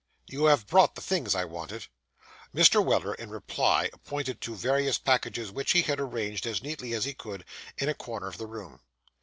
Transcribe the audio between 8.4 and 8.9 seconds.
room.